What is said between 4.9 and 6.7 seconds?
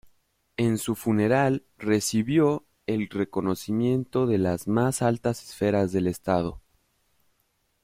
altas esferas del estado.